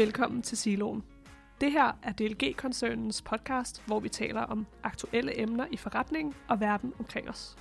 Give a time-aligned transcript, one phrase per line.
[0.00, 1.04] Velkommen til Siloen.
[1.60, 6.92] Det her er DLG-koncernens podcast, hvor vi taler om aktuelle emner i forretningen og verden
[6.98, 7.56] omkring os.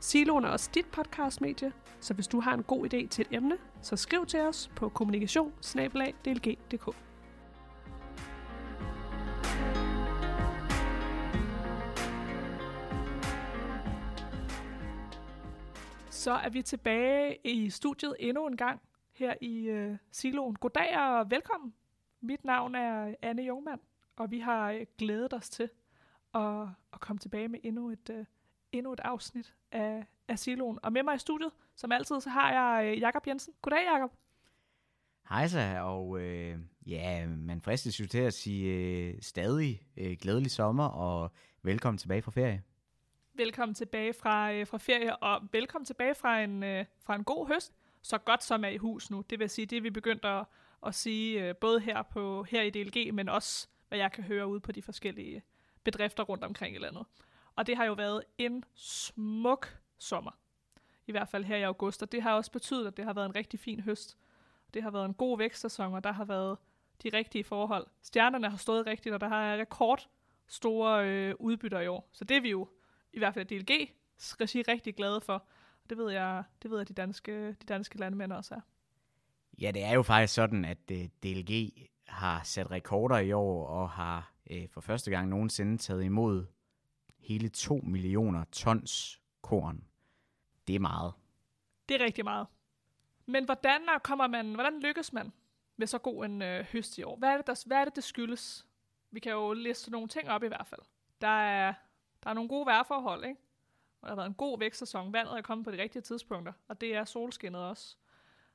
[0.00, 3.56] Siloen er også dit podcastmedie, så hvis du har en god idé til et emne,
[3.82, 5.52] så skriv til os på kommunikation
[16.10, 18.80] Så er vi tilbage i studiet endnu en gang
[19.16, 20.56] her i uh, Siloen.
[20.56, 21.74] Goddag og velkommen.
[22.20, 23.80] Mit navn er Anne Jungmann,
[24.16, 25.70] og vi har uh, glædet os til
[26.34, 28.24] at, at komme tilbage med endnu et, uh,
[28.72, 30.78] endnu et afsnit af, af Siloen.
[30.82, 33.54] Og med mig i studiet, som altid, så har jeg uh, Jakob Jensen.
[33.62, 34.12] Goddag, Jakob.
[35.28, 40.50] Hej så, og øh, ja, man fristes jo til at sige øh, stadig øh, glædelig
[40.50, 41.30] sommer, og
[41.62, 42.62] velkommen tilbage fra ferie.
[43.34, 47.48] Velkommen tilbage fra, øh, fra ferie, og velkommen tilbage fra en, øh, fra en god
[47.48, 47.74] høst
[48.06, 49.24] så godt som er i hus nu.
[49.30, 50.44] Det vil sige, det vi begyndt at,
[50.86, 54.46] at sige, øh, både her, på, her i DLG, men også, hvad jeg kan høre
[54.46, 55.42] ude på de forskellige
[55.84, 57.06] bedrifter rundt omkring i landet.
[57.56, 60.30] Og det har jo været en smuk sommer.
[61.06, 63.26] I hvert fald her i august, og det har også betydet, at det har været
[63.26, 64.16] en rigtig fin høst.
[64.74, 66.58] Det har været en god vækstsæson, og der har været
[67.02, 67.86] de rigtige forhold.
[68.02, 70.08] Stjernerne har stået rigtigt, og der har rekord
[70.46, 72.10] store øh, udbytter i år.
[72.12, 72.68] Så det er vi jo
[73.12, 73.90] i hvert fald DLG
[74.40, 75.46] regi rigtig glade for.
[75.90, 78.60] Det ved jeg, det ved jeg de, danske, de danske landmænd også er.
[79.60, 81.72] Ja, det er jo faktisk sådan, at øh, DLG
[82.08, 86.46] har sat rekorder i år og har uh, for første gang nogensinde taget imod
[87.18, 89.84] hele 2 millioner tons korn.
[90.66, 91.12] Det er meget.
[91.88, 92.46] Det er rigtig meget.
[93.26, 95.32] Men hvordan kommer man, hvordan lykkes man
[95.76, 97.16] med så god en øh, høst i år?
[97.16, 98.66] Hvad er, det, der, hvad er det, det skyldes?
[99.10, 100.80] Vi kan jo liste nogle ting op i hvert fald.
[101.20, 101.74] Der er,
[102.24, 103.40] der er nogle gode vejrforhold, ikke?
[104.06, 105.12] Der har været en god vækstsæson.
[105.12, 107.96] Vandet er kommet på de rigtige tidspunkter, og det er solskinnet også.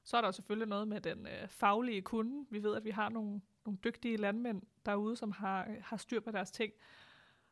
[0.03, 2.45] Så er der jo selvfølgelig noget med den øh, faglige kunde.
[2.49, 6.19] Vi ved, at vi har nogle, nogle dygtige landmænd derude, som har, øh, har styr
[6.19, 6.73] på deres ting.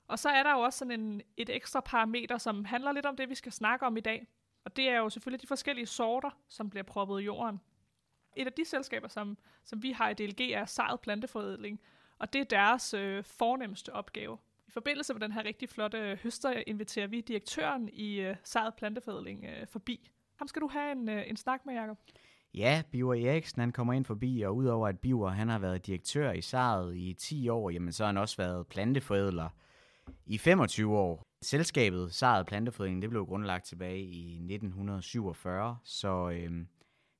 [0.07, 3.15] Og så er der jo også sådan en, et ekstra parameter, som handler lidt om
[3.15, 4.27] det, vi skal snakke om i dag.
[4.63, 7.61] Og det er jo selvfølgelig de forskellige sorter, som bliver proppet i jorden.
[8.35, 11.81] Et af de selskaber, som, som vi har i DLG, er Saret Planteforædling,
[12.17, 14.37] og det er deres øh, fornemmeste opgave.
[14.69, 19.45] I forbindelse med den her rigtig flotte høster inviterer vi direktøren i øh, Saret Planteforædling
[19.45, 20.09] øh, forbi.
[20.35, 21.97] Ham skal du have en, øh, en snak med, Jacob.
[22.53, 26.31] Ja, Biver Eriksen han kommer ind forbi, og udover at Biver han har været direktør
[26.31, 29.49] i Saret i 10 år, jamen så har han også været planteforædler
[30.25, 31.23] i 25 år.
[31.41, 36.67] Selskabet Saret Planteforædling, det blev grundlagt tilbage i 1947, så øhm,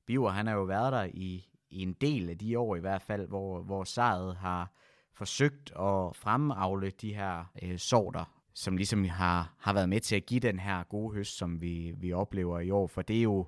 [0.06, 3.02] Biver han har jo været der i, i en del af de år i hvert
[3.02, 4.72] fald, hvor, hvor Saret har
[5.20, 10.26] forsøgt at fremavle de her øh, sorter, som ligesom har, har været med til at
[10.26, 12.86] give den her gode høst, som vi, vi oplever i år.
[12.86, 13.46] For det er jo,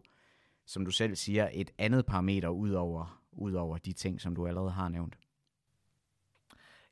[0.67, 4.47] som du selv siger, et andet parameter ud over, ud over de ting, som du
[4.47, 5.19] allerede har nævnt.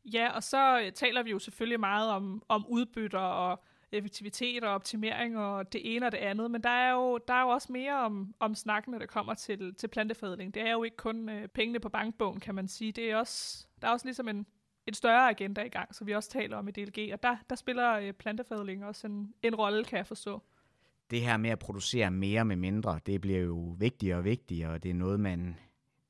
[0.04, 4.70] Ja, og så øh, taler vi jo selvfølgelig meget om, om udbytter og effektivitet og
[4.70, 7.72] optimering og det ene og det andet, men der er jo, der er jo også
[7.72, 10.54] mere om, om snakken, når det kommer til, til planteforædling.
[10.54, 12.92] Det er jo ikke kun øh, pengene på bankbogen, kan man sige.
[12.92, 14.47] Det er også, der er også ligesom en,
[14.90, 17.56] en større agenda i gang, som vi også taler om i DLG, og der, der
[17.56, 20.42] spiller øh, plantefadling også en, en rolle, kan jeg forstå.
[21.10, 24.82] Det her med at producere mere med mindre, det bliver jo vigtigere og vigtigere, og
[24.82, 25.56] det er noget, man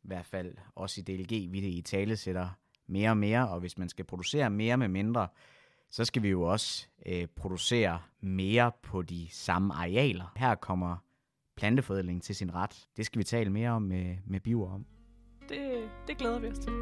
[0.04, 2.48] i hvert fald også i DLG, vi i tale sætter
[2.86, 5.28] mere og mere, og hvis man skal producere mere med mindre,
[5.90, 10.32] så skal vi jo også øh, producere mere på de samme arealer.
[10.36, 10.96] Her kommer
[11.56, 12.88] planteforædling til sin ret.
[12.96, 14.86] Det skal vi tale mere om med, med biver om.
[15.48, 16.72] Det, det glæder vi os til.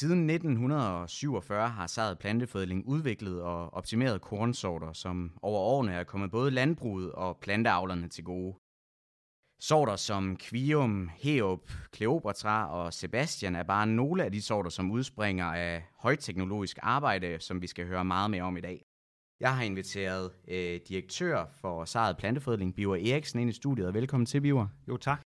[0.00, 6.50] Siden 1947 har Sad Planteforædling udviklet og optimeret kornsorter, som over årene er kommet både
[6.50, 8.54] landbruget og planteavlerne til gode.
[9.60, 15.46] Sorter som Quium, Heop, Kleopatra og Sebastian er bare nogle af de sorter, som udspringer
[15.46, 18.82] af højteknologisk arbejde, som vi skal høre meget mere om i dag.
[19.40, 23.94] Jeg har inviteret øh, direktør for Saret Planteforædling, Biver Eriksen, ind i studiet.
[23.94, 24.66] Velkommen til, Biver.
[24.88, 25.29] Jo, tak.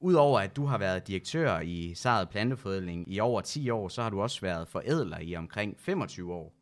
[0.00, 4.10] Udover at du har været direktør i Saret Planteforædling i over 10 år, så har
[4.10, 6.54] du også været forædler i omkring 25 år.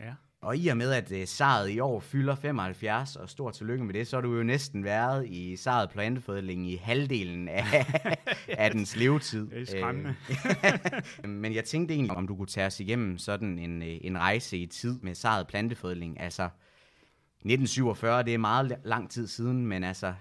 [0.00, 0.12] Ja.
[0.40, 3.94] Og i og med, at uh, Saret i år fylder 75, og stort tillykke med
[3.94, 7.86] det, så har du jo næsten været i Saret Planteforædling i halvdelen af,
[8.48, 9.50] af dens levetid.
[9.50, 10.14] Det er skræmmende.
[11.24, 14.18] Øh, men jeg tænkte egentlig, om du kunne tage os igennem sådan en, øh, en
[14.18, 16.20] rejse i tid med Saret Planteforædling.
[16.20, 20.14] Altså, 1947, det er meget lang tid siden, men altså,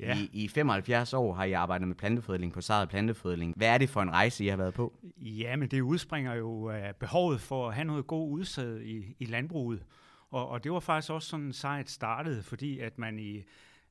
[0.00, 0.16] Ja.
[0.18, 3.54] I, I 75 år har I arbejdet med planteforædling på Saret Planteforædling.
[3.56, 4.94] Hvad er det for en rejse, I har været på?
[5.16, 9.24] Ja, men det udspringer jo af behovet for at have noget god udsæd i, i
[9.24, 9.84] landbruget.
[10.30, 13.44] Og, og det var faktisk også sådan sejt startet, fordi at man i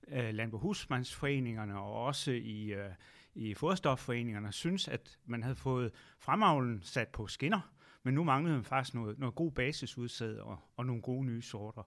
[0.07, 2.89] øh, landbrugshusmandsforeningerne og også i, øh,
[3.35, 7.71] i foderstofforeningerne synes, at man havde fået fremavlen sat på skinner,
[8.03, 11.83] men nu manglede man faktisk noget, noget god basisudsæd og, og nogle gode nye sorter.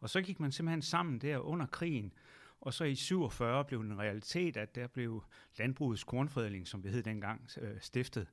[0.00, 2.12] Og så gik man simpelthen sammen der under krigen,
[2.62, 5.24] og så i 47 blev det en realitet, at der blev
[5.58, 8.26] landbrugets kornfredling, som det hed dengang, øh, stiftet.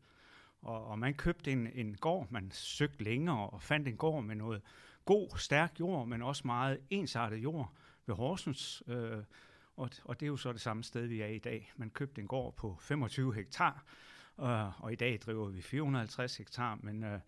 [0.62, 4.36] Og, og man købte en, en gård, man søgte længere og fandt en gård med
[4.36, 4.62] noget
[5.06, 7.74] god, stærk jord, men også meget ensartet jord
[8.06, 8.84] ved Horsens.
[8.88, 9.24] Øh,
[9.76, 11.72] og, og det er jo så det samme sted, vi er i dag.
[11.76, 13.84] Man købte en gård på 25 hektar,
[14.40, 17.20] øh, og i dag driver vi 450 hektar, men, øh,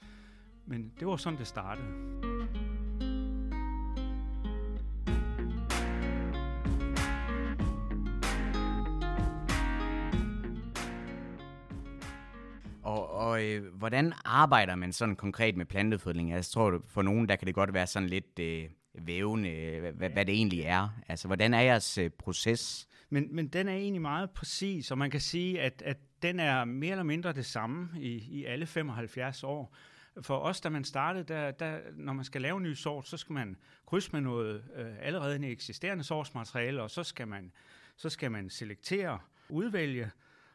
[0.66, 2.71] men det var sådan, det startede.
[13.32, 16.32] Og øh, hvordan arbejder man sådan konkret med plantefødning?
[16.32, 20.26] Jeg tror, for nogen, der kan det godt være sådan lidt øh, vævende, hvad, hvad
[20.26, 20.90] det egentlig er.
[21.08, 22.88] Altså, hvordan er jeres øh, proces?
[23.10, 26.66] Men, men den er egentlig meget præcis, og man kan sige, at, at den er
[26.66, 29.76] mere eller mindre det samme i, i alle 75 år.
[30.22, 33.18] For os, da man startede, der, der, når man skal lave en ny sort, så
[33.18, 33.58] skal man
[33.88, 37.52] krydse med noget øh, allerede eksisterende sortsmateriale, og så skal man,
[37.98, 39.20] så skal man selektere,
[39.50, 40.12] udvælge,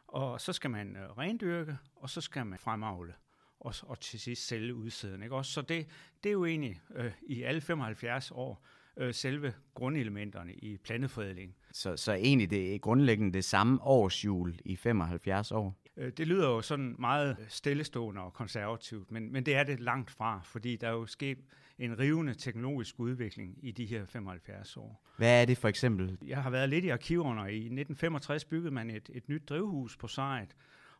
[0.07, 3.13] og så skal man øh, rendyrke, og så skal man fremavle
[3.59, 5.23] og, og til sidst sælge udsæden.
[5.23, 5.35] Ikke?
[5.35, 5.87] Også, så det,
[6.23, 8.65] det er jo egentlig øh, i alle 75 år
[8.97, 11.55] øh, selve grundelementerne i planteforædling.
[11.71, 15.75] Så, så egentlig det er grundlæggende det samme årsjul i 75 år?
[15.97, 20.11] Øh, det lyder jo sådan meget stillestående og konservativt, men, men det er det langt
[20.11, 21.37] fra, fordi der er jo sket
[21.79, 25.03] en rivende teknologisk udvikling i de her 75 år.
[25.17, 26.17] Hvad er det for eksempel?
[26.25, 30.07] Jeg har været lidt i arkiverne, i 1965 byggede man et, et nyt drivhus på
[30.07, 30.55] sejt,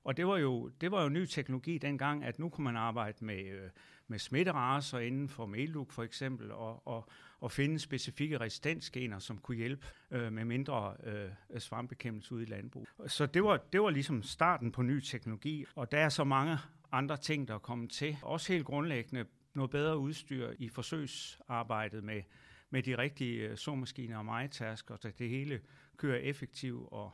[0.08, 3.26] og det var, jo, det var jo ny teknologi dengang, at nu kunne man arbejde
[3.26, 3.70] med, øh,
[4.08, 7.10] med smitteraser inden for meluk for eksempel, og, og,
[7.40, 12.88] og finde specifikke resistensgener, som kunne hjælpe øh, med mindre øh, svampbekæmpelse ude i landbrug.
[13.08, 16.58] Så det var, det var ligesom starten på ny teknologi, og der er så mange
[16.92, 18.18] andre ting, der er kommet til.
[18.22, 22.22] Også helt grundlæggende noget bedre udstyr i forsøgsarbejdet med,
[22.70, 25.60] med de rigtige øh, såmaskiner og majtasker, så det hele
[25.98, 27.12] kører effektivt og,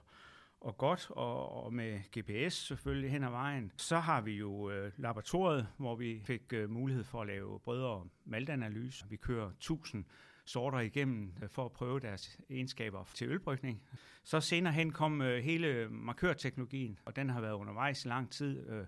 [0.63, 3.71] og godt, og, og med GPS selvfølgelig hen ad vejen.
[3.77, 8.07] Så har vi jo øh, laboratoriet, hvor vi fik øh, mulighed for at lave bredere
[8.25, 9.05] maltanalyse.
[9.09, 10.05] Vi kører 1000
[10.45, 13.81] sorter igennem øh, for at prøve deres egenskaber til ølbrygning.
[14.23, 18.69] Så senere hen kom øh, hele markørteknologien, og den har været undervejs i lang tid.
[18.69, 18.85] Øh,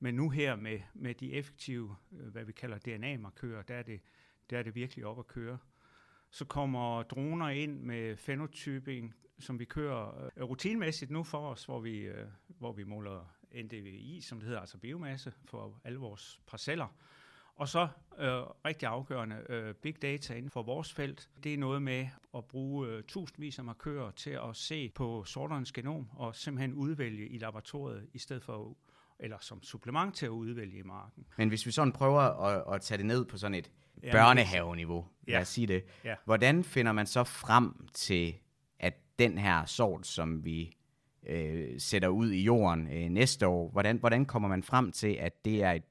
[0.00, 4.00] men nu her med, med de effektive, øh, hvad vi kalder DNA-markører, der er, det,
[4.50, 5.58] der er det virkelig op at køre.
[6.34, 11.80] Så kommer droner ind med fenotyping, som vi kører øh, rutinemæssigt nu for os, hvor
[11.80, 16.96] vi, øh, hvor vi måler NDVI, som det hedder, altså biomasse, for alle vores parceller.
[17.54, 17.88] Og så
[18.18, 18.28] øh,
[18.64, 21.30] rigtig afgørende øh, big data inden for vores felt.
[21.44, 25.72] Det er noget med at bruge øh, tusindvis af markører til at se på sorternes
[25.72, 28.76] genom og simpelthen udvælge i laboratoriet, i stedet for
[29.18, 31.26] eller som supplement til at udvælge i marken.
[31.38, 33.70] Men hvis vi sådan prøver at, at tage det ned på sådan et
[34.02, 35.32] ja, børnehaveniveau, ja.
[35.32, 36.14] lad os sige det, ja.
[36.24, 38.34] hvordan finder man så frem til,
[38.78, 40.76] at den her sort, som vi
[41.26, 45.44] øh, sætter ud i jorden øh, næste år, hvordan, hvordan kommer man frem til, at
[45.44, 45.82] det er et,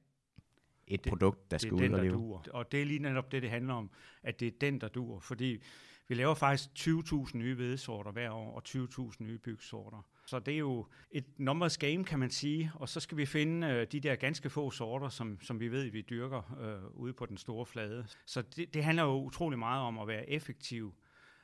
[0.86, 2.40] et det, produkt, der skal ud og leve?
[2.50, 3.90] Og det er lige netop det, det handler om,
[4.22, 5.62] at det er den, der dur, fordi
[6.08, 10.06] vi laver faktisk 20.000 nye hvedesorter hver år, og 20.000 nye bygsorter.
[10.26, 13.66] Så det er jo et numbers game, kan man sige, og så skal vi finde
[13.66, 17.26] øh, de der ganske få sorter, som, som vi ved, vi dyrker øh, ude på
[17.26, 18.06] den store flade.
[18.26, 20.94] Så det, det handler jo utrolig meget om at være effektiv.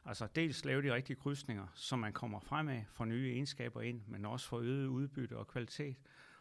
[0.04, 4.26] Altså dels lave de rigtige krydsninger, så man kommer fremad, får nye egenskaber ind, men
[4.26, 5.96] også får øget udbytte og kvalitet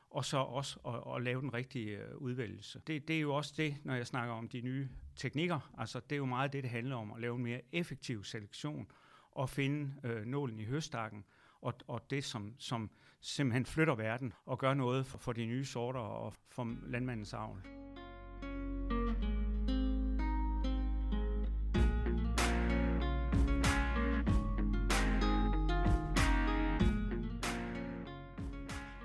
[0.10, 2.81] og så også at, at lave den rigtige øh, udvælgelse.
[2.88, 5.72] Det, det er jo også det, når jeg snakker om de nye teknikker.
[5.77, 8.91] Altså, det er jo meget det, det handler om, at lave en mere effektiv selektion
[9.31, 11.25] og finde øh, nålen i høstakken,
[11.62, 12.89] og, og det, som, som
[13.22, 17.62] simpelthen flytter verden og gør noget for, for de nye sorter og for landmandens avl.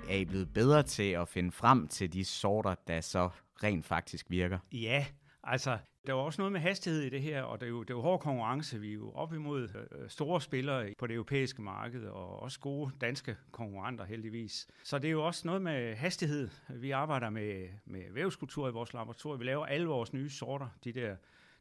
[0.09, 3.29] er I blevet bedre til at finde frem til de sorter, der så
[3.63, 4.59] rent faktisk virker?
[4.71, 5.05] Ja,
[5.43, 7.89] altså der var også noget med hastighed i det her, og det er jo, det
[7.89, 8.79] er jo hård konkurrence.
[8.79, 12.59] Vi er jo op imod øh, øh, store spillere på det europæiske marked, og også
[12.59, 14.67] gode danske konkurrenter heldigvis.
[14.83, 16.49] Så det er jo også noget med hastighed.
[16.69, 19.39] Vi arbejder med, med vævskultur i vores laboratorium.
[19.39, 21.15] Vi laver alle vores nye sorter, de der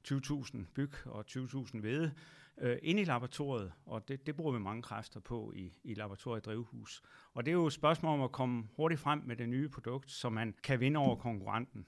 [0.08, 2.12] 20.000 byg og 20.000 hvede
[2.58, 6.44] øh, inde i laboratoriet, og det, det bruger vi mange kræfter på i, i laboratoriet
[6.44, 7.02] drivhus.
[7.34, 10.10] Og det er jo et spørgsmål om at komme hurtigt frem med det nye produkt,
[10.10, 11.86] så man kan vinde over konkurrenten.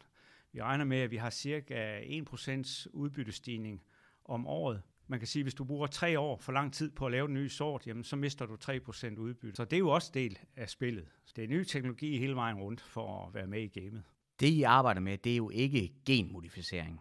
[0.56, 3.82] Vi regner med, at vi har cirka 1% udbyttestigning
[4.24, 4.82] om året.
[5.06, 7.26] Man kan sige, at hvis du bruger tre år for lang tid på at lave
[7.26, 9.56] den nye sort, jamen, så mister du 3% udbytte.
[9.56, 11.06] Så det er jo også del af spillet.
[11.24, 14.02] Så det er ny teknologi hele vejen rundt for at være med i gamet.
[14.40, 17.00] Det, I arbejder med, det er jo ikke genmodificering.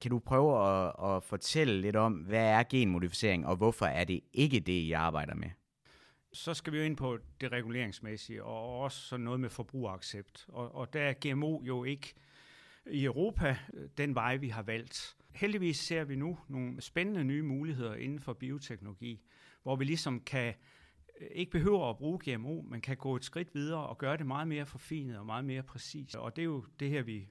[0.00, 4.20] Kan du prøve at, at fortælle lidt om, hvad er genmodificering, og hvorfor er det
[4.32, 5.50] ikke det, I arbejder med?
[6.32, 10.46] Så skal vi jo ind på det reguleringsmæssige, og også sådan noget med forbrugeraccept.
[10.48, 12.14] Og, og der er GMO jo ikke
[12.90, 15.16] i Europa øh, den vej, vi har valgt.
[15.34, 19.22] Heldigvis ser vi nu nogle spændende nye muligheder inden for bioteknologi,
[19.62, 20.54] hvor vi ligesom kan
[21.20, 24.26] øh, ikke behøver at bruge GMO, men kan gå et skridt videre og gøre det
[24.26, 26.16] meget mere forfinet og meget mere præcist.
[26.16, 27.28] Og det er jo det her, vi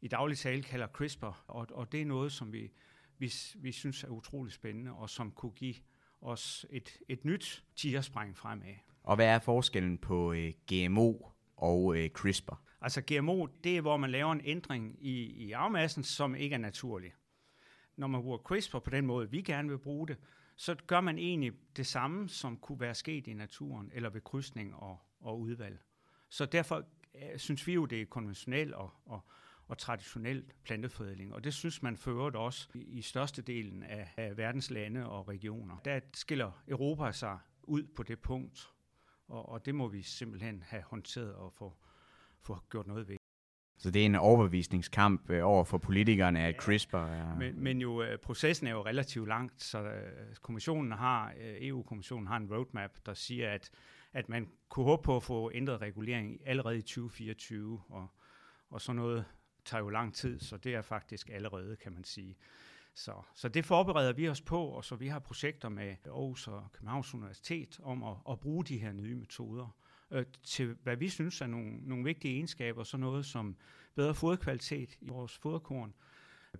[0.00, 2.72] i daglig tale kalder CRISPR, og, og det er noget, som vi,
[3.18, 5.74] vi, vi synes er utrolig spændende, og som kunne give
[6.20, 8.74] os et, et nyt tigerspring fremad.
[9.02, 11.14] Og hvad er forskellen på øh, GMO
[11.56, 12.62] og øh, CRISPR?
[12.80, 16.58] Altså GMO, det er, hvor man laver en ændring i, i arvemassen, som ikke er
[16.58, 17.12] naturlig.
[17.96, 20.16] Når man bruger CRISPR på den måde, vi gerne vil bruge det,
[20.56, 24.74] så gør man egentlig det samme, som kunne være sket i naturen, eller ved krydsning
[24.74, 25.80] og, og udvalg.
[26.28, 26.84] Så derfor
[27.14, 29.24] øh, synes vi jo, det er konventionelt og, og,
[29.66, 31.34] og traditionel planteforædling.
[31.34, 35.76] Og det synes man fører også i, i størstedelen af, af verdens lande og regioner.
[35.84, 38.68] Der skiller Europa sig ud på det punkt,
[39.28, 41.76] og, og det må vi simpelthen have håndteret og få,
[42.42, 43.16] få gjort noget ved.
[43.78, 47.36] Så det er en overbevisningskamp øh, over for politikerne, at CRISPR er...
[47.36, 52.36] Men, men jo, øh, processen er jo relativt langt, så øh, kommissionen har, EU-kommissionen har
[52.36, 53.70] en roadmap, der siger, at,
[54.12, 58.06] at man kunne håbe på at få ændret regulering allerede i 2024, og,
[58.70, 59.24] og sådan noget
[59.64, 62.36] tager jo lang tid, så det er faktisk allerede, kan man sige.
[62.94, 66.72] Så, så det forbereder vi os på, og så vi har projekter med Aarhus og
[66.72, 69.76] Københavns Universitet om at, at bruge de her nye metoder
[70.10, 73.56] øh, til, hvad vi synes er nogle, nogle vigtige egenskaber, så noget som
[73.94, 75.94] bedre foderkvalitet i vores foderkorn,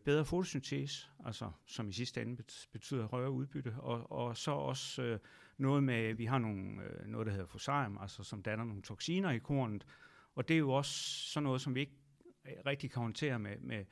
[0.05, 2.43] bedre fotosyntese, altså som i sidste ende
[2.73, 5.19] betyder højere udbytte, og, og så også øh,
[5.59, 9.31] noget med, vi har nogle, øh, noget, der hedder fosarium, altså som danner nogle toksiner
[9.31, 9.87] i kornet,
[10.35, 10.93] og det er jo også
[11.31, 11.97] sådan noget, som vi ikke
[12.45, 13.85] øh, rigtig kan håndtere med, med,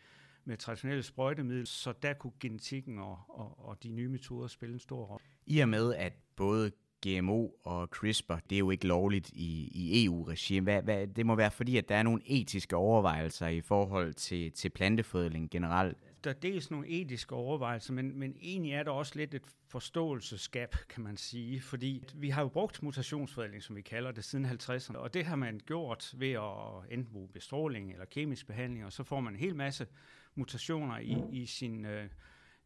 [0.45, 4.81] med traditionelle sprøjtemidler, så der kunne genetikken og, og, og de nye metoder spille en
[4.81, 5.25] stor rolle.
[5.47, 6.73] I og med, at både
[7.07, 10.65] GMO og CRISPR, det er jo ikke lovligt i, i EU-regime.
[10.65, 14.53] Hvad, hvad, det må være fordi, at der er nogle etiske overvejelser i forhold til,
[14.53, 15.97] til plantefødling generelt.
[16.25, 20.77] Der er dels nogle etiske overvejelser, men, men egentlig er der også lidt et forståelsesgab,
[20.89, 21.61] kan man sige.
[21.61, 24.97] Fordi vi har jo brugt mutationsforædling, som vi kalder det, siden 50'erne.
[24.97, 29.05] Og det har man gjort ved at enten bruge bestråling eller kemisk behandling, og så
[29.05, 29.87] får man en hel masse
[30.35, 31.85] mutationer i, i sin...
[31.85, 32.09] Øh,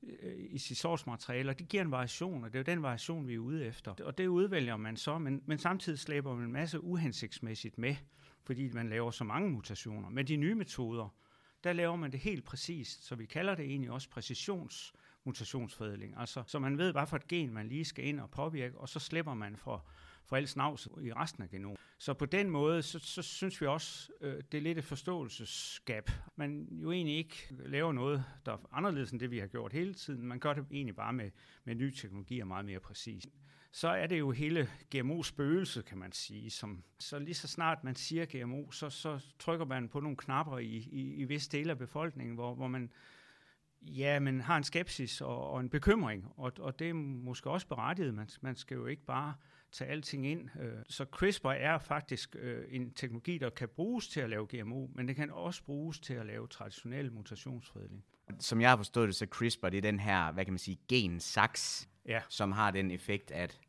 [0.03, 3.29] Øh, i sit source og det giver en variation, og det er jo den variation,
[3.29, 3.95] vi er ude efter.
[4.05, 7.97] Og det udvælger man så, men, men samtidig slæber man en masse uhensigtsmæssigt med,
[8.45, 10.09] fordi man laver så mange mutationer.
[10.09, 11.09] Med de nye metoder,
[11.65, 16.15] der laver man det helt præcist, så vi kalder det egentlig også præcisionsmutationsforædling.
[16.17, 18.89] Altså, så man ved, hvad for et gen man lige skal ind og påvirke, og
[18.89, 19.87] så slipper man for
[20.25, 21.81] for alt snavs i resten af genomet.
[21.99, 26.11] Så på den måde, så, så synes vi også, øh, det er lidt et forståelsesgab.
[26.37, 29.95] Man jo egentlig ikke laver noget, der er anderledes end det, vi har gjort hele
[29.95, 30.27] tiden.
[30.27, 31.31] Man gør det egentlig bare med,
[31.65, 33.27] med ny teknologi og meget mere præcis.
[33.73, 36.51] Så er det jo hele GMO-spøgelse, kan man sige.
[36.51, 40.59] Som, så lige så snart man siger GMO, så, så trykker man på nogle knapper
[40.59, 42.93] i, i, i visse dele af befolkningen, hvor, hvor man
[43.83, 47.69] ja, men har en skepsis og, og en bekymring, og, og det er måske også
[47.69, 48.15] berettiget.
[48.15, 49.35] Man, man skal jo ikke bare
[49.73, 50.49] tage alting ind.
[50.61, 54.87] Øh, så CRISPR er faktisk øh, en teknologi, der kan bruges til at lave GMO,
[54.95, 58.05] men det kan også bruges til at lave traditionel mutationsforædling.
[58.39, 60.79] Som jeg har forstået det, så CRISPR det er den her, hvad kan man sige,
[60.89, 62.21] gensaks, ja.
[62.29, 63.61] som har den effekt, at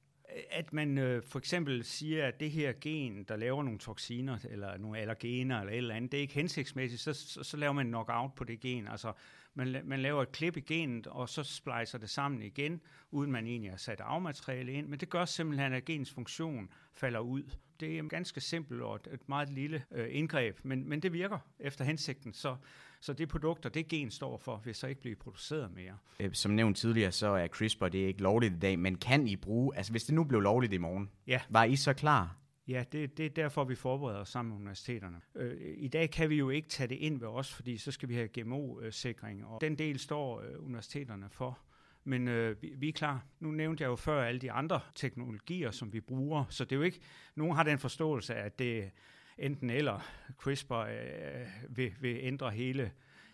[0.51, 4.77] at man øh, for eksempel siger, at det her gen, der laver nogle toksiner, eller
[4.77, 7.87] nogle allergener, eller et eller andet, det er ikke hensigtsmæssigt, så, så, så laver man
[7.87, 8.87] knockout på det gen.
[8.87, 9.13] Altså,
[9.53, 13.47] man, man laver et klip i genet, og så splicer det sammen igen, uden man
[13.47, 14.87] egentlig har sat afmateriale ind.
[14.87, 17.43] Men det gør simpelthen, at genets funktion falder ud.
[17.83, 21.39] Det er ganske simpelt og et, et meget lille øh, indgreb, men, men det virker
[21.59, 22.33] efter hensigten.
[22.33, 22.55] Så,
[23.01, 25.97] så det produkter, det gen står for, vil så ikke blive produceret mere.
[26.19, 29.27] Øh, som nævnt tidligere, så er CRISPR det er ikke lovligt i dag, men kan
[29.27, 31.41] I bruge, altså hvis det nu blev lovligt i morgen, ja.
[31.49, 32.37] var I så klar?
[32.67, 35.21] Ja, det, det er derfor, vi forbereder os sammen med universiteterne.
[35.35, 38.09] Øh, I dag kan vi jo ikke tage det ind ved os, fordi så skal
[38.09, 41.59] vi have GMO-sikring, og den del står øh, universiteterne for.
[42.03, 43.25] Men øh, vi, vi er klar.
[43.39, 46.75] Nu nævnte jeg jo før alle de andre teknologier, som vi bruger, så det er
[46.75, 46.99] jo ikke,
[47.35, 48.91] nogen har den forståelse af, at det
[49.37, 49.99] enten eller
[50.37, 52.91] CRISPR øh, vil, vil ændre hele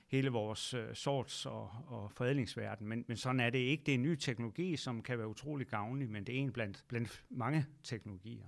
[0.09, 2.88] hele vores øh, sorts- og, og forædlingsverden.
[2.88, 3.83] Men, men sådan er det ikke.
[3.85, 6.85] Det er en ny teknologi, som kan være utrolig gavnlig, men det er en blandt,
[6.88, 8.47] blandt mange teknologier.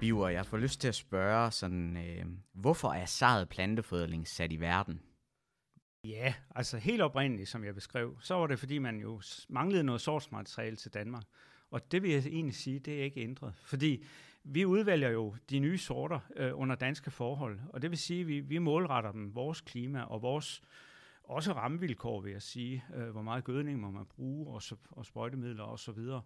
[0.00, 4.60] Biver, jeg får lyst til at spørge sådan, øh, hvorfor er sarret plantefødling sat i
[4.60, 5.00] verden?
[6.04, 10.00] Ja, altså helt oprindeligt, som jeg beskrev, så var det, fordi man jo manglede noget
[10.00, 11.24] sortsmateriale til Danmark.
[11.70, 13.54] Og det vil jeg egentlig sige, det er ikke ændret.
[13.64, 14.04] Fordi
[14.44, 18.26] vi udvælger jo de nye sorter øh, under danske forhold, og det vil sige, at
[18.26, 20.62] vi, vi målretter dem vores klima og vores
[21.24, 22.84] også rammevilkår, vil jeg sige.
[22.94, 25.72] Øh, hvor meget gødning må man bruge, og, så, og sprøjtemidler osv.
[25.72, 26.22] Og så videre.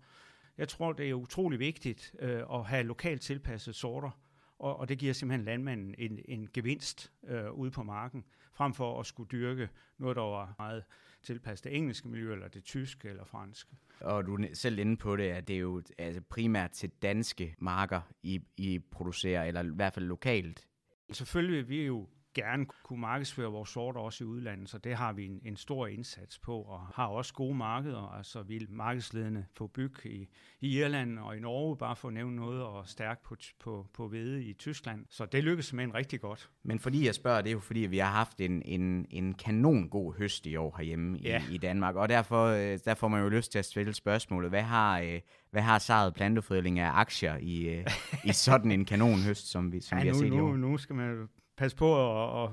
[0.58, 4.10] Jeg tror, det er utrolig vigtigt øh, at have lokalt tilpassede sorter,
[4.58, 9.00] og, og det giver simpelthen landmanden en, en gevinst øh, ude på marken, frem for
[9.00, 9.68] at skulle dyrke
[9.98, 10.84] noget, der var meget
[11.22, 13.76] tilpasset det engelske miljø, eller det tyske eller franske.
[14.00, 17.54] Og du er selv inde på det, at det er jo altså primært til danske
[17.58, 20.66] marker, I, I producerer, eller i hvert fald lokalt.
[21.12, 25.12] Selvfølgelig, vi er jo gerne kunne markedsføre vores sorter også i udlandet, så det har
[25.12, 28.16] vi en, en stor indsats på, og har også gode markeder.
[28.16, 30.28] Altså vi er markedsledende på byg i,
[30.60, 34.08] i Irland og i Norge, bare for at nævne noget, og stærkt på, på, på
[34.08, 35.06] hvede i Tyskland.
[35.10, 36.50] Så det lykkes simpelthen rigtig godt.
[36.62, 39.88] Men fordi jeg spørger, det er jo fordi, vi har haft en, en, en kanon
[39.88, 41.42] god høst i år herhjemme ja.
[41.50, 44.50] i, i Danmark, og derfor, øh, der får man jo lyst til at stille spørgsmålet,
[44.50, 47.86] hvad har, øh, hvad har Saret Planteforædling af aktier i, øh,
[48.24, 50.56] i sådan en kanonhøst, som vi, som ja, vi har nu, set i år?
[50.56, 52.50] Nu, nu skal man passe på at, at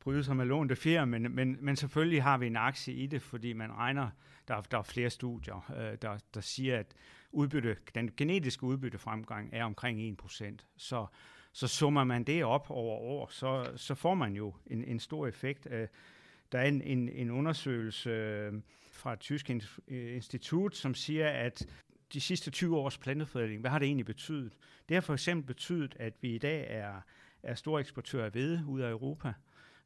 [0.00, 3.22] bryde sig med lånte fjer, men, men, men selvfølgelig har vi en aktie i det,
[3.22, 4.10] fordi man regner,
[4.48, 6.94] der, der er flere studier, øh, der, der siger, at
[7.32, 10.56] udbytte, den genetiske udbyttefremgang er omkring 1%.
[10.76, 11.06] Så,
[11.52, 15.26] så summer man det op over år, så, så får man jo en, en stor
[15.26, 15.68] effekt.
[15.70, 15.88] Øh,
[16.52, 18.52] der er en, en, en undersøgelse øh,
[18.92, 21.66] fra et tysk øh, institut, som siger, at
[22.12, 24.52] de sidste 20 års planteforædling, hvad har det egentlig betydet?
[24.88, 27.00] Det har for eksempel betydet, at vi i dag er
[27.42, 29.32] er store eksportør af hvede ud af Europa.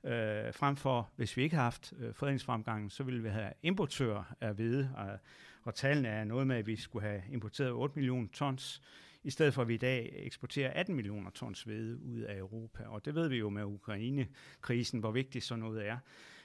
[0.05, 4.35] Øh, frem for, hvis vi ikke har haft øh, fredningsfremgangen, så ville vi have importører
[4.41, 5.19] af hvede, og,
[5.63, 8.83] og tallene er noget med, at vi skulle have importeret 8 millioner tons,
[9.25, 12.85] i stedet for at vi i dag eksporterer 18 millioner tons hvede ud af Europa.
[12.85, 15.99] Og det ved vi jo med Ukraine-krisen, hvor vigtigt sådan noget er.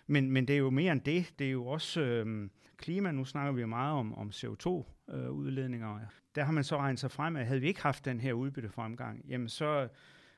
[0.08, 1.34] Men, men det er jo mere end det.
[1.40, 3.12] Det er jo også øh, klima.
[3.12, 5.96] Nu snakker vi meget om, om CO2-udledninger.
[5.96, 6.02] Øh,
[6.36, 9.26] Der har man så regnet sig frem, at havde vi ikke haft den her udbyttefremgang,
[9.28, 9.88] jamen så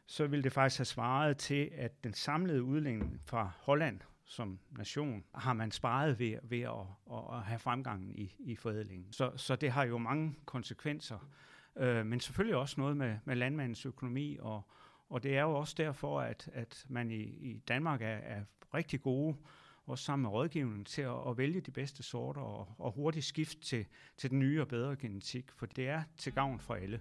[0.06, 5.24] så ville det faktisk have svaret til, at den samlede udlænding fra Holland som nation
[5.36, 6.72] har man sparet ved, ved at,
[7.12, 9.13] at, at have fremgangen i, i forædlingen.
[9.13, 11.30] Så, så det har jo mange konsekvenser,
[11.78, 14.62] øh, men selvfølgelig også noget med, med landmandens økonomi, og,
[15.10, 19.02] og det er jo også derfor, at, at man i, i Danmark er, er rigtig
[19.02, 19.38] gode,
[19.86, 23.62] også sammen med rådgivningen, til at, at vælge de bedste sorter og, og hurtigt skifte
[23.62, 23.86] til,
[24.18, 27.00] til den nye og bedre genetik, for det er til gavn for alle.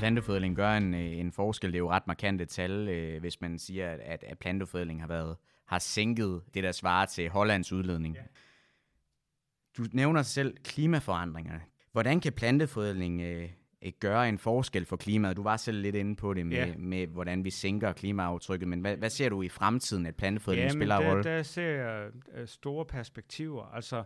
[0.00, 1.72] Så planteforædling gør en, øh, en forskel.
[1.72, 5.36] Det er jo ret markante tal, øh, hvis man siger, at, at planteforædling har været
[5.66, 8.14] har sænket det, der svarer til Hollands udledning.
[8.14, 8.22] Ja.
[9.78, 11.60] Du nævner selv klimaforandringerne.
[11.92, 13.48] Hvordan kan planteforædling øh,
[14.00, 15.36] gøre en forskel for klimaet?
[15.36, 16.74] Du var selv lidt inde på det med, ja.
[16.78, 20.72] med hvordan vi sænker klimaaftrykket, men hvad, hvad ser du i fremtiden, at planteforædling ja,
[20.72, 21.24] spiller en rolle?
[21.24, 23.74] Der ser jeg øh, store perspektiver.
[23.74, 24.04] Altså,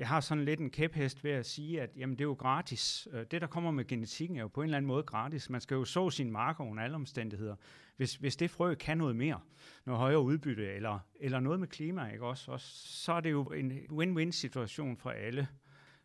[0.00, 3.08] jeg har sådan lidt en kæphest ved at sige, at jamen, det er jo gratis.
[3.12, 5.50] Øh, det, der kommer med genetikken, er jo på en eller anden måde gratis.
[5.50, 7.56] Man skal jo så sin marker under alle omstændigheder.
[7.96, 9.40] Hvis, hvis det frø kan noget mere,
[9.86, 12.66] noget højere udbytte, eller, eller noget med klima, ikke også, også,
[13.02, 15.48] så er det jo en win-win situation for alle.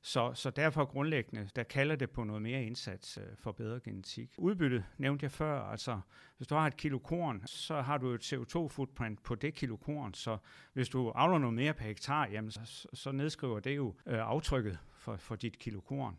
[0.05, 4.29] Så, så derfor grundlæggende, der kalder det på noget mere indsats øh, for bedre genetik.
[4.37, 5.99] Udbyttet nævnte jeg før, altså
[6.37, 10.13] hvis du har et kilo korn, så har du et CO2-footprint på det kilo korn,
[10.13, 10.37] så
[10.73, 14.77] hvis du avler noget mere per hektar, jamen, så, så nedskriver det jo øh, aftrykket
[14.93, 16.17] for, for dit kilo korn.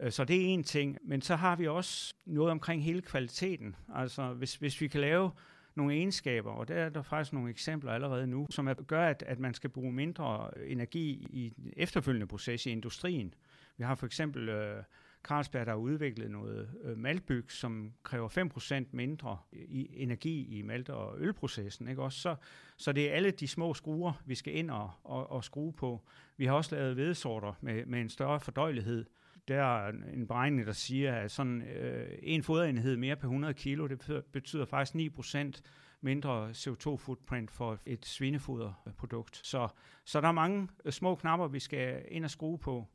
[0.00, 3.76] Øh, så det er en ting, men så har vi også noget omkring hele kvaliteten.
[3.94, 5.30] Altså hvis, hvis vi kan lave
[5.76, 9.38] nogle egenskaber, og der er der faktisk nogle eksempler allerede nu, som gør, at, at
[9.38, 13.34] man skal bruge mindre energi i den efterfølgende proces i industrien.
[13.76, 14.82] Vi har for eksempel øh,
[15.26, 20.88] Carlsberg, der har udviklet noget øh, maltbyg, som kræver 5% mindre i energi i malt-
[20.88, 21.88] og ølprocessen.
[21.88, 22.02] Ikke?
[22.02, 22.36] Også så,
[22.76, 26.02] så det er alle de små skruer, vi skal ind og, og, og skrue på.
[26.36, 29.04] Vi har også lavet vedsorter med, med en større fordøjelighed,
[29.48, 33.86] der er en beregning, der siger, at sådan øh, en foderenhed mere per 100 kilo,
[33.86, 35.60] det betyder faktisk 9%
[36.00, 39.40] mindre CO2-footprint for et svinefoderprodukt.
[39.46, 39.68] Så,
[40.04, 42.86] så der er mange øh, små knapper, vi skal ind og skrue på.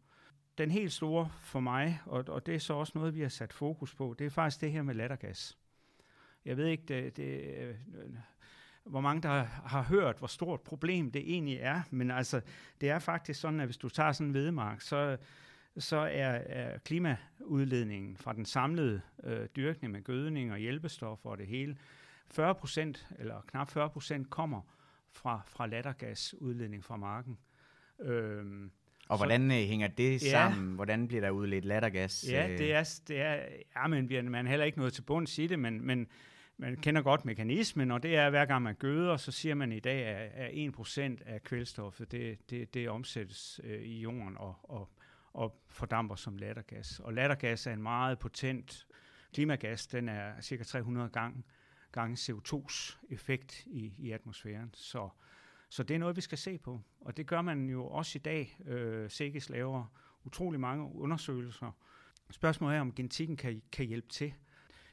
[0.57, 3.53] den helt store for mig, og, og det er så også noget, vi har sat
[3.53, 5.57] fokus på, det er faktisk det her med lattergas.
[6.45, 7.75] Jeg ved ikke, det, det, øh,
[8.83, 12.41] hvor mange der har hørt, hvor stort problem det egentlig er, men altså,
[12.81, 15.17] det er faktisk sådan, at hvis du tager sådan en vedmark, så,
[15.77, 21.47] så er, er klimaudledningen fra den samlede øh, dyrkning med gødning og hjælpestoffer og det
[21.47, 21.77] hele,
[22.31, 24.61] 40 procent, eller knap 40 procent, kommer
[25.11, 27.37] fra, fra lattergasudledning fra marken.
[27.99, 28.71] Øhm,
[29.09, 30.69] og hvordan øh, hænger det sammen?
[30.69, 32.25] Ja, hvordan bliver der udledt lattergas?
[32.29, 32.57] Ja, øh?
[32.57, 33.39] det er, det er
[33.75, 36.07] ja, men man er heller ikke noget til bunds i det, men, men
[36.57, 39.79] man kender godt mekanismen, og det er, hver gang man gøder, så siger man i
[39.79, 44.89] dag, at 1% af kvælstoffet, det, det, det omsættes øh, i jorden og, og,
[45.33, 46.99] og fordamper som lattergas.
[46.99, 48.87] Og lattergas er en meget potent
[49.33, 51.43] klimagas, den er cirka 300 gange,
[51.91, 54.69] gange CO2's effekt i, i atmosfæren.
[54.73, 55.09] Så,
[55.69, 56.81] så det er noget, vi skal se på.
[57.01, 58.57] Og det gør man jo også i dag.
[58.65, 59.85] Øh, SEGES laver
[60.23, 61.71] utrolig mange undersøgelser.
[62.29, 64.33] Spørgsmålet er, om genetikken kan, kan hjælpe til.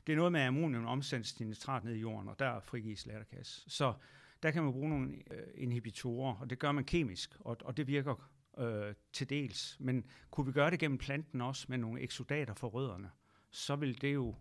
[0.07, 3.07] Det er noget med, at ammonium omsættes til nitrat ned i jorden, og der frigives
[3.07, 3.64] lattergas.
[3.68, 3.94] Så
[4.42, 7.87] der kan man bruge nogle øh, inhibitorer, og det gør man kemisk, og, og det
[7.87, 9.77] virker øh, til dels.
[9.81, 13.11] Men kunne vi gøre det gennem planten også med nogle eksodater for rødderne,
[13.51, 14.35] så vil det jo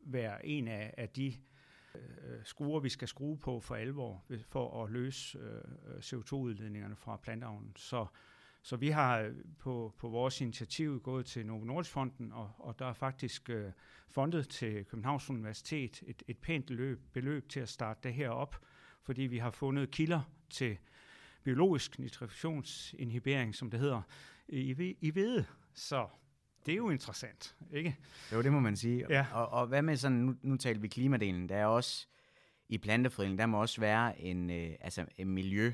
[0.00, 1.34] være en af, af de
[1.94, 2.00] øh,
[2.44, 7.72] skruer, vi skal skrue på for alvor, for at løse øh, CO2-udledningerne fra planteavnen.
[7.76, 8.06] Så,
[8.62, 12.78] så vi har øh, på, på vores initiativ gået til Novo Nordisk Fonden, og, og
[12.78, 13.72] der er faktisk øh,
[14.08, 18.56] fondet til Københavns Universitet et, et pænt løb, beløb til at starte det her op,
[19.02, 20.78] fordi vi har fundet kilder til
[21.44, 24.02] biologisk nitrifikationsinhibering, som det hedder,
[24.48, 25.44] i, i hvede.
[25.74, 26.06] Så
[26.66, 27.96] det er jo interessant, ikke?
[28.32, 29.06] Jo, det må man sige.
[29.10, 29.26] Ja.
[29.32, 32.06] Og, og hvad med sådan, nu, nu taler vi klimadelen, der er også
[32.68, 35.72] i plantefridning, der må også være en, øh, altså en miljø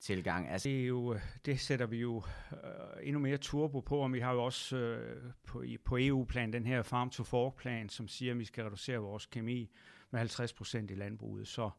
[0.00, 0.48] tilgang.
[0.48, 0.68] Altså.
[0.68, 2.22] Det, er jo, det sætter vi jo
[2.52, 2.58] øh,
[3.02, 6.82] endnu mere turbo på, og vi har jo også øh, på, på EU-plan den her
[6.82, 9.70] Farm to Fork-plan, som siger, at vi skal reducere vores kemi
[10.10, 11.48] med 50 procent i landbruget.
[11.48, 11.70] Så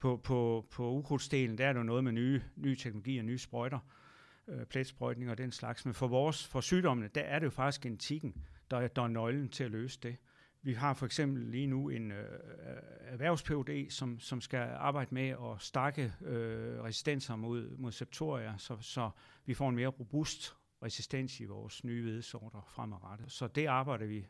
[0.00, 3.78] på, på, på ukrudtsdelen, der er der noget med nye, nye teknologier, nye sprøjter,
[4.48, 5.84] øh, pletsprøjtning og den slags.
[5.84, 8.34] Men for vores for sygdommene, der er det jo faktisk genetikken,
[8.70, 10.16] der, der er nøglen til at løse det.
[10.62, 15.28] Vi har for eksempel lige nu en øh, øh erhvervs som, som skal arbejde med
[15.28, 19.10] at stakke øh, resistenser mod, mod septoria, så, så
[19.46, 23.32] vi får en mere robust resistens i vores nye hvedesorter fremadrettet.
[23.32, 24.26] Så det arbejder vi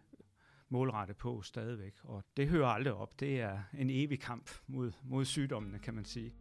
[0.71, 3.21] målrette på stadigvæk, og det hører aldrig op.
[3.21, 6.35] Det er en evig kamp mod, mod sygdommene, kan man sige.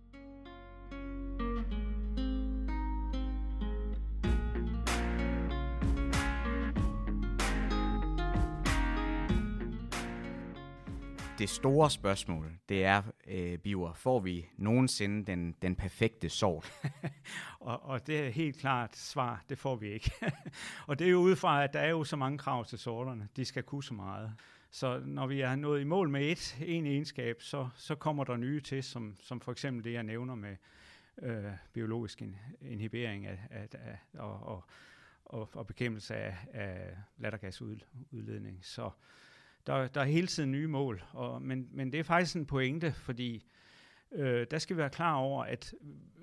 [11.40, 16.74] Det store spørgsmål, det er, øh, Biver, får vi nogensinde den, den perfekte sort?
[17.60, 20.12] og, og det er helt klart svar, det får vi ikke.
[20.88, 23.28] og det er jo ud fra, at der er jo så mange krav til sorterne.
[23.36, 24.34] De skal kunne så meget.
[24.72, 28.38] Så når vi er nået i mål med et, en egenskab, så, så kommer der
[28.38, 30.56] nye til, som, som for eksempel det, jeg nævner med
[31.22, 32.22] øh, biologisk
[32.62, 34.64] inhibering af, af, af, og, og,
[35.26, 38.60] og, og bekæmpelse af, af lattergasudledning.
[38.62, 38.90] Så,
[39.68, 42.94] der, der er hele tiden nye mål, og, men, men det er faktisk en pointe,
[42.94, 43.46] fordi
[44.12, 45.74] øh, der skal vi være klar over, at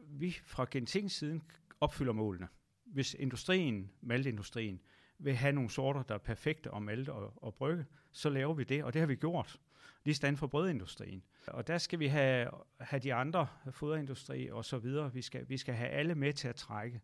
[0.08, 1.42] vi fra Gentings siden
[1.80, 2.48] opfylder målene.
[2.84, 4.80] Hvis industrien, maltindustrien,
[5.18, 8.64] vil have nogle sorter, der er perfekte om malte og, og brygge, så laver vi
[8.64, 9.60] det, og det har vi gjort.
[10.04, 11.22] Lige stand for brødindustrien.
[11.46, 15.56] Og der skal vi have, have de andre, foderindustri og så videre, vi skal, vi
[15.56, 17.00] skal have alle med til at trække.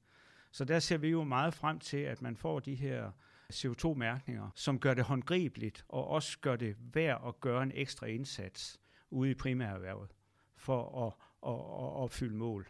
[0.52, 3.10] Så der ser vi jo meget frem til, at man får de her
[3.52, 8.80] CO2-mærkninger, som gør det håndgribeligt, og også gør det værd at gøre en ekstra indsats
[9.10, 10.10] ude i primærerhvervet
[10.56, 11.12] for at,
[11.46, 12.68] at, at opfylde mål.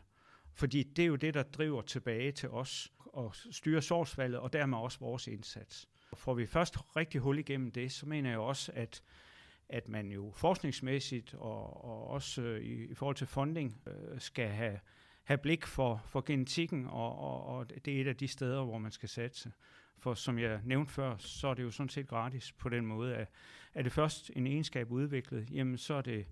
[0.52, 4.78] Fordi det er jo det, der driver tilbage til os og styrer sorgsvalget, og dermed
[4.78, 5.88] også vores indsats.
[6.14, 9.02] Får vi først rigtig hul igennem det, så mener jeg også, at
[9.72, 14.48] at man jo forskningsmæssigt og, og også øh, i, i forhold til funding øh, skal
[14.48, 14.80] have,
[15.24, 18.78] have blik for, for genetikken, og, og, og det er et af de steder, hvor
[18.78, 19.52] man skal satse.
[20.02, 23.16] For som jeg nævnte før, så er det jo sådan set gratis på den måde,
[23.16, 23.28] at
[23.74, 26.26] er det først en egenskab udviklet, jamen så er det,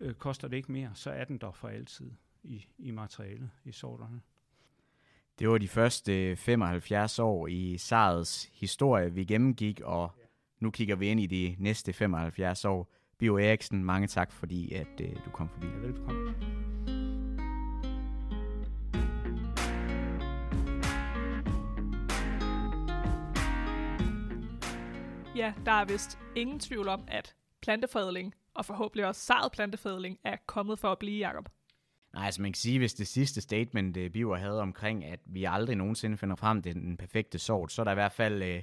[0.00, 2.10] øh, koster det ikke mere, så er den der for altid
[2.42, 4.20] i, i materialet, i sorterne.
[5.38, 10.12] Det var de første 75 år i SARS historie, vi gennemgik, og
[10.60, 12.92] nu kigger vi ind i de næste 75 år.
[13.18, 15.66] Bio Eriksen, mange tak, fordi at, øh, du kom forbi.
[15.66, 16.77] Ja, velkommen.
[25.38, 30.36] Ja, der er vist ingen tvivl om, at planteforædling, og forhåbentlig også sart planteforædling, er
[30.46, 31.48] kommet for at blive, Jacob.
[32.12, 35.44] Nej, altså man kan sige, hvis det sidste statement, uh, Biver havde omkring, at vi
[35.44, 38.62] aldrig nogensinde finder frem til den perfekte sort, så er der i hvert fald, uh,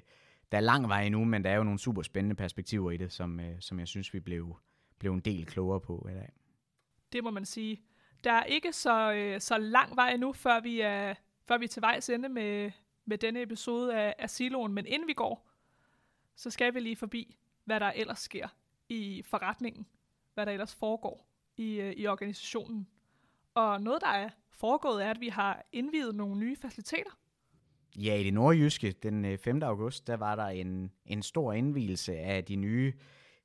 [0.51, 3.11] der er lang vej endnu, men der er jo nogle super spændende perspektiver i det,
[3.11, 4.57] som, uh, som jeg synes, vi blev,
[4.99, 6.31] blev en del klogere på i dag.
[7.11, 7.81] Det må man sige.
[8.23, 11.13] Der er ikke så, uh, så lang vej endnu, før vi er,
[11.47, 12.71] før vi er til vejs ende med,
[13.05, 15.44] med denne episode af, af Siloen, men inden vi går,
[16.35, 18.47] så skal vi lige forbi, hvad der ellers sker
[18.89, 19.85] i forretningen,
[20.33, 22.87] hvad der ellers foregår i, øh, i organisationen.
[23.53, 27.11] Og noget, der er foregået, er, at vi har indvidet nogle nye faciliteter.
[27.95, 29.63] Ja, i det nordjyske, den øh, 5.
[29.63, 32.93] august, der var der en, en stor indvielse af de nye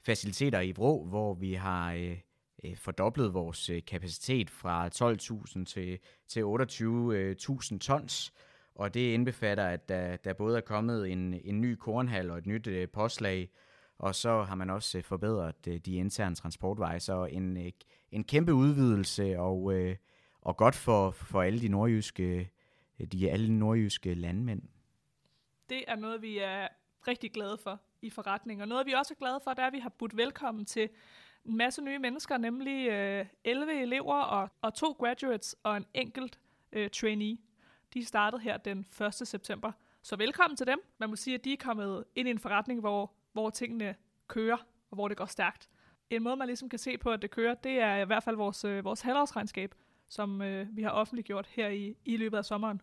[0.02, 2.18] faciliteter i Vrå, hvor vi har øh,
[2.64, 5.98] øh fordoblet vores kapacitet fra 12.000 til,
[6.28, 8.32] til 28.000 tons.
[8.80, 12.46] Og det indbefatter, at der, der både er kommet en, en ny kornhal og et
[12.46, 13.50] nyt øh, postlag,
[13.98, 17.00] og så har man også øh, forbedret øh, de interne transportveje.
[17.00, 17.72] Så en, øh,
[18.12, 19.96] en kæmpe udvidelse, og, øh,
[20.40, 22.50] og godt for, for alle de nordjyske,
[23.00, 24.62] øh, de alle nordjyske landmænd.
[25.68, 26.68] Det er noget, vi er
[27.08, 28.62] rigtig glade for i forretningen.
[28.62, 30.88] Og noget, vi også er glade for, det er, at vi har budt velkommen til
[31.44, 36.40] en masse nye mennesker, nemlig øh, 11 elever og, og to graduates og en enkelt
[36.72, 37.36] øh, trainee.
[37.94, 39.14] De startede her den 1.
[39.14, 39.72] september.
[40.02, 40.78] Så velkommen til dem.
[40.98, 43.94] Man må sige, at de er kommet ind i en forretning, hvor, hvor tingene
[44.28, 44.56] kører,
[44.90, 45.68] og hvor det går stærkt
[46.10, 48.36] en måde, man ligesom kan se på, at det kører, det er i hvert fald
[48.36, 49.74] vores, øh, vores halvårsregnskab,
[50.08, 52.80] som øh, vi har offentliggjort her i, i løbet af sommeren.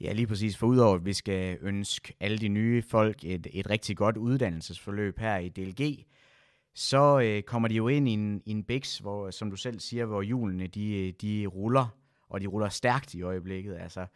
[0.00, 0.56] Ja, lige præcis.
[0.56, 5.18] For udover at vi skal ønske alle de nye folk et, et rigtig godt uddannelsesforløb
[5.18, 6.06] her i DLG,
[6.74, 9.80] så øh, kommer de jo ind i en, i en biks, hvor, som du selv
[9.80, 11.86] siger, hvor hjulene de, de ruller,
[12.28, 13.76] og de ruller stærkt i øjeblikket.
[13.76, 14.06] Altså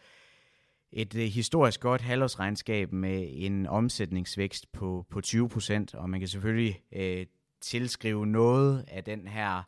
[0.92, 6.29] et øh, historisk godt halvårsregnskab med en omsætningsvækst på, på 20 procent, og man kan
[6.29, 7.26] selvfølgelig øh,
[7.61, 9.62] tilskrive noget af den her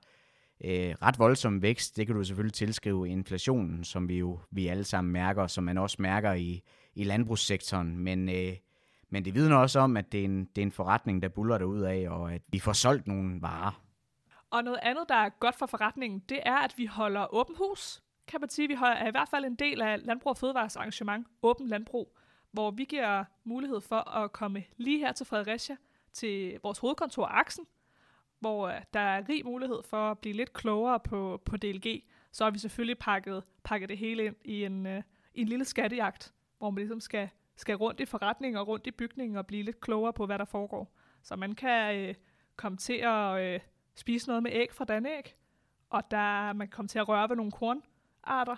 [0.65, 4.85] øh, ret voldsomme vækst, det kan du selvfølgelig tilskrive inflationen, som vi jo vi alle
[4.85, 6.63] sammen mærker, som man også mærker i,
[6.95, 7.99] i landbrugssektoren.
[7.99, 8.57] Men, øh,
[9.11, 11.65] men det vidner også om, at det er en, det er en forretning, der buller
[11.65, 13.83] ud af, og at vi får solgt nogle varer.
[14.51, 18.03] Og noget andet, der er godt for forretningen, det er, at vi holder åben hus.
[18.27, 21.27] Kan man sige, vi er i hvert fald en del af Landbrug og Fødevares arrangement,
[21.43, 22.17] Åben Landbrug,
[22.51, 25.77] hvor vi giver mulighed for at komme lige her til Fredericia,
[26.13, 27.67] til vores hovedkontor Aksen,
[28.41, 32.45] hvor øh, der er rig mulighed for at blive lidt klogere på, på DLG, så
[32.45, 35.03] har vi selvfølgelig pakket, pakket det hele ind i en, øh,
[35.35, 38.91] i en lille skattejagt, hvor man ligesom skal, skal rundt i forretningen og rundt i
[38.91, 40.95] bygningen og blive lidt klogere på, hvad der foregår.
[41.23, 42.15] Så man kan øh,
[42.57, 43.61] komme til at øh,
[43.95, 45.35] spise noget med æg fra Danæg,
[45.91, 47.83] og der man kan komme til at røre ved nogle korn,
[48.25, 48.57] arter.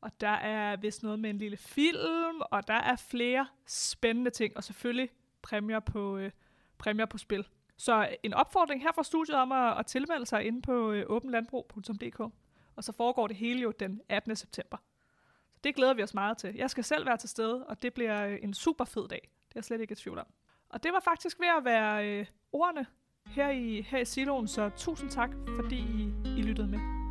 [0.00, 4.56] og der er vist noget med en lille film, og der er flere spændende ting,
[4.56, 5.10] og selvfølgelig
[5.42, 6.30] præmier på, øh,
[6.78, 7.46] præmier på spil.
[7.76, 12.20] Så en opfordring her fra studiet om at, at tilmelde sig inde på øh, åbenlandbrug.dk.
[12.76, 14.36] Og så foregår det hele jo den 18.
[14.36, 14.76] september.
[15.52, 16.54] Så det glæder vi os meget til.
[16.54, 19.30] Jeg skal selv være til stede, og det bliver øh, en super fed dag.
[19.48, 20.26] Det er jeg slet ikke i tvivl om.
[20.68, 22.86] Og det var faktisk ved at være øh, ordene
[23.26, 27.05] her i, her i siloen, så tusind tak, fordi I, I lyttede med.